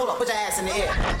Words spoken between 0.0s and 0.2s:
Pull up,